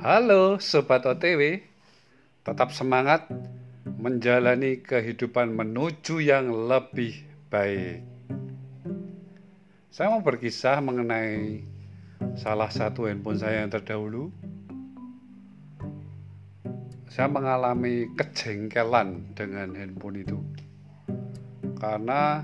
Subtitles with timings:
[0.00, 1.60] Halo Sobat OTW,
[2.40, 3.28] tetap semangat
[3.84, 7.20] menjalani kehidupan menuju yang lebih
[7.52, 8.00] baik.
[9.92, 11.60] Saya mau berkisah mengenai
[12.32, 14.32] salah satu handphone saya yang terdahulu.
[17.12, 20.40] Saya mengalami kejengkelan dengan handphone itu
[21.76, 22.40] karena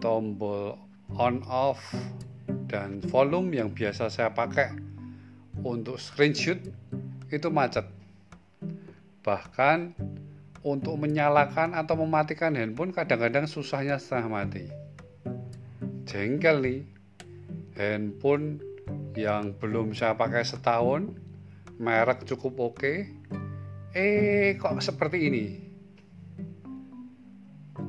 [0.00, 0.72] tombol
[1.20, 1.84] on off
[2.64, 4.89] dan volume yang biasa saya pakai
[5.62, 6.58] untuk screenshot
[7.30, 7.86] itu macet.
[9.20, 9.94] Bahkan
[10.60, 14.64] untuk menyalakan atau mematikan handphone kadang-kadang susahnya setengah mati.
[16.04, 16.80] Jengkel nih,
[17.76, 18.60] handphone
[19.16, 21.16] yang belum saya pakai setahun,
[21.80, 22.92] merek cukup oke,
[23.96, 25.46] eh kok seperti ini?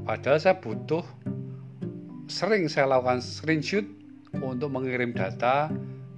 [0.08, 1.04] Padahal saya butuh
[2.32, 3.84] sering saya lakukan screenshot
[4.40, 5.68] untuk mengirim data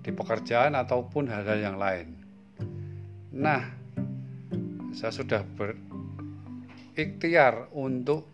[0.03, 2.11] di pekerjaan ataupun hal-hal yang lain.
[3.33, 3.63] Nah,
[4.91, 5.41] saya sudah
[6.93, 8.27] berikhtiar untuk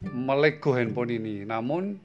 [0.00, 1.44] melego handphone ini.
[1.44, 2.00] Namun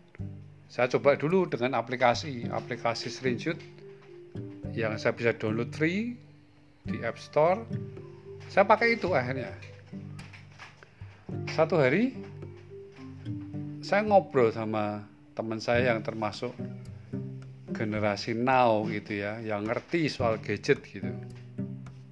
[0.68, 3.56] saya coba dulu dengan aplikasi, aplikasi screenshot
[4.76, 6.20] yang saya bisa download free
[6.84, 7.64] di App Store.
[8.52, 9.56] Saya pakai itu akhirnya.
[11.56, 12.12] Satu hari
[13.80, 16.52] saya ngobrol sama teman saya yang termasuk
[17.76, 21.12] generasi now gitu ya yang ngerti soal gadget gitu.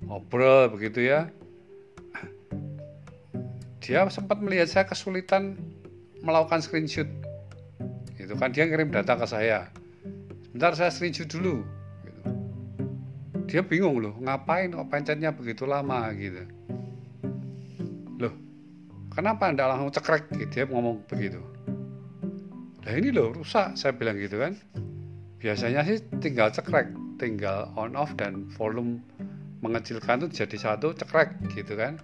[0.04, 1.32] Ngobrol begitu ya.
[3.80, 5.56] Dia sempat melihat saya kesulitan
[6.24, 7.08] melakukan screenshot.
[8.20, 9.72] Gitu kan dia ngirim data ke saya.
[10.48, 11.64] Sebentar saya screenshot dulu.
[12.04, 12.22] Gitu.
[13.48, 16.44] dia bingung loh ngapain kok pencetnya begitu lama gitu.
[18.20, 18.34] Loh
[19.16, 20.28] kenapa anda langsung cekrek?
[20.36, 21.40] Gitu dia ngomong begitu.
[22.84, 24.60] Nah ini loh rusak saya bilang gitu kan
[25.44, 29.04] biasanya sih tinggal cekrek tinggal on off dan volume
[29.60, 32.00] mengecilkan itu jadi satu cekrek gitu kan.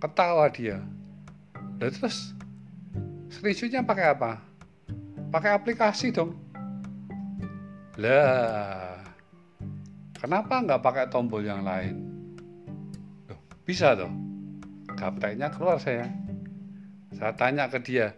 [0.00, 0.80] Ketawa dia.
[1.80, 2.36] Dan terus
[3.32, 4.40] screenshotnya pakai apa?
[5.32, 6.36] Pakai aplikasi dong.
[7.96, 9.00] Lah
[10.16, 12.04] kenapa nggak pakai tombol yang lain?
[13.28, 14.12] Loh, bisa tuh
[14.92, 16.08] gapteknya keluar saya.
[17.16, 18.16] Saya tanya ke dia.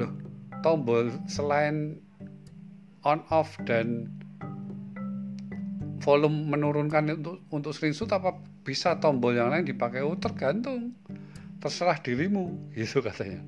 [0.00, 0.12] Loh
[0.64, 2.00] tombol selain
[3.06, 4.10] on off dan
[6.02, 8.34] volume menurunkan untuk untuk screenshot apa
[8.66, 10.02] bisa tombol yang lain dipakai?
[10.02, 10.98] Oh tergantung.
[11.62, 13.46] Terserah dirimu gitu katanya.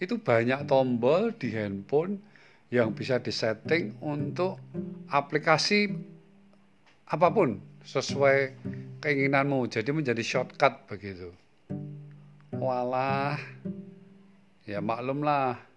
[0.00, 2.24] Itu banyak tombol di handphone
[2.72, 4.58] yang bisa disetting untuk
[5.12, 5.92] aplikasi
[7.06, 8.58] apa pun sesuai
[9.04, 9.68] keinginanmu.
[9.70, 11.30] Jadi menjadi shortcut begitu.
[12.56, 13.38] Walah
[14.66, 15.75] ya maklumlah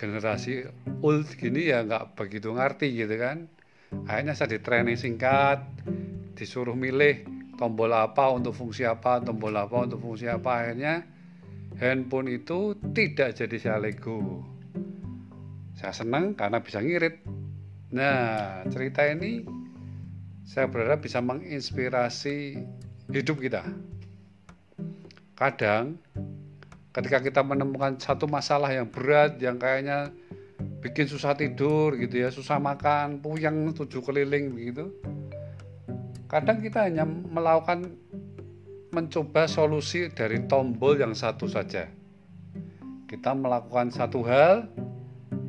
[0.00, 0.64] generasi
[1.04, 3.52] old gini ya nggak begitu ngerti gitu kan.
[4.08, 5.60] Akhirnya saya di training singkat
[6.32, 7.28] disuruh milih
[7.60, 10.64] tombol apa untuk fungsi apa tombol apa untuk fungsi apa.
[10.64, 11.04] Akhirnya
[11.76, 14.40] handphone itu tidak jadi saya lego.
[15.76, 17.20] Saya senang karena bisa ngirit.
[17.92, 19.44] Nah cerita ini
[20.48, 22.56] saya berharap bisa menginspirasi
[23.12, 23.68] hidup kita.
[25.36, 26.00] Kadang
[26.90, 30.10] ketika kita menemukan satu masalah yang berat yang kayaknya
[30.82, 34.92] bikin susah tidur gitu ya susah makan puyeng tujuh keliling begitu
[36.30, 37.94] kadang kita hanya melakukan
[38.90, 41.86] mencoba solusi dari tombol yang satu saja.
[43.06, 44.66] Kita melakukan satu hal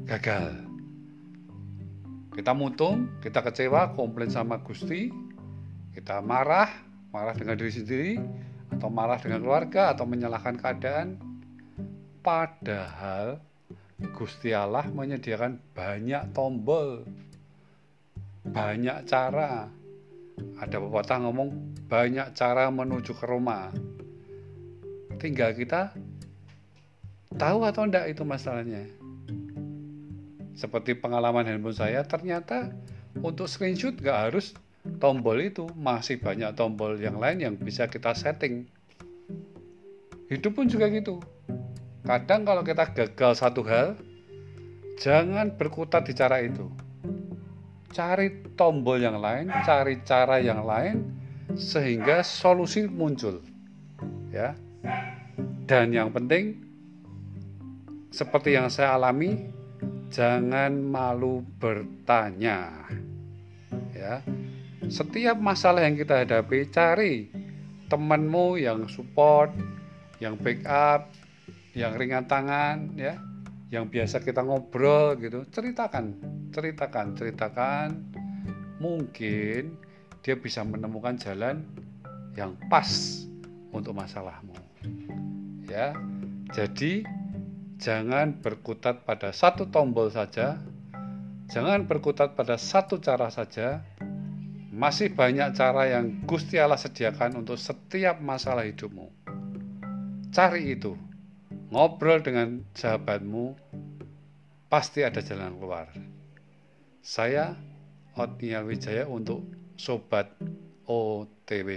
[0.06, 0.62] gagal.
[2.34, 5.12] Kita mutung kita kecewa komplain sama Gusti
[5.92, 6.72] kita marah
[7.12, 8.14] marah dengan diri sendiri
[8.72, 11.20] atau marah dengan keluarga atau menyalahkan keadaan
[12.22, 13.42] Padahal
[14.14, 17.02] Gusti Allah menyediakan banyak tombol,
[18.46, 19.66] banyak cara.
[20.62, 21.50] Ada pepatah ngomong
[21.90, 23.74] banyak cara menuju ke Roma.
[25.18, 25.98] Tinggal kita
[27.42, 28.86] tahu atau enggak itu masalahnya.
[30.54, 32.70] Seperti pengalaman handphone saya, ternyata
[33.18, 34.54] untuk screenshot nggak harus
[35.02, 38.70] tombol itu, masih banyak tombol yang lain yang bisa kita setting.
[40.30, 41.18] Hidup pun juga gitu
[42.02, 43.94] Kadang kalau kita gagal satu hal,
[44.98, 46.66] jangan berkutat di cara itu.
[47.94, 51.06] Cari tombol yang lain, cari cara yang lain
[51.54, 53.44] sehingga solusi muncul.
[54.34, 54.58] Ya.
[55.70, 56.58] Dan yang penting
[58.12, 59.52] seperti yang saya alami,
[60.10, 62.90] jangan malu bertanya.
[63.96, 64.26] Ya.
[64.92, 67.32] Setiap masalah yang kita hadapi, cari
[67.88, 69.54] temanmu yang support,
[70.20, 71.08] yang backup,
[71.72, 73.20] yang ringan tangan ya
[73.72, 76.20] yang biasa kita ngobrol gitu ceritakan
[76.52, 77.88] ceritakan ceritakan
[78.82, 79.80] mungkin
[80.22, 81.66] dia bisa menemukan jalan
[82.38, 83.22] yang pas
[83.74, 84.56] untuk masalahmu.
[85.68, 85.96] Ya.
[86.52, 87.08] Jadi
[87.80, 90.60] jangan berkutat pada satu tombol saja.
[91.52, 93.84] Jangan berkutat pada satu cara saja.
[94.72, 99.12] Masih banyak cara yang Gusti Allah sediakan untuk setiap masalah hidupmu.
[100.32, 100.96] Cari itu.
[101.72, 103.56] Ngobrol dengan sahabatmu,
[104.68, 105.88] pasti ada jalan keluar.
[107.00, 107.56] Saya
[108.20, 109.48] Otniel Wijaya untuk
[109.80, 110.36] Sobat
[110.84, 111.70] OTW.